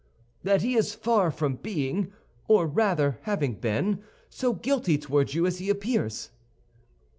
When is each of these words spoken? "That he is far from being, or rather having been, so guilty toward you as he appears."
"That 0.41 0.63
he 0.63 0.73
is 0.73 0.95
far 0.95 1.29
from 1.29 1.57
being, 1.57 2.11
or 2.47 2.65
rather 2.65 3.19
having 3.21 3.53
been, 3.53 4.01
so 4.29 4.53
guilty 4.53 4.97
toward 4.97 5.35
you 5.35 5.45
as 5.45 5.59
he 5.59 5.69
appears." 5.69 6.31